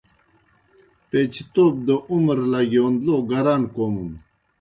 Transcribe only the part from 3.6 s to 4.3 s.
کوْمُن۔